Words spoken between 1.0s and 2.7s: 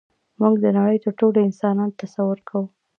ټول انسانان تصور کوو.